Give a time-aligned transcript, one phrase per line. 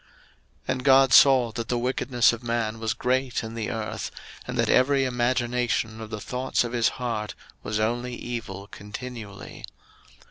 [0.01, 0.09] 01:006:005
[0.69, 4.09] And God saw that the wickedness of man was great in the earth,
[4.47, 9.63] and that every imagination of the thoughts of his heart was only evil continually.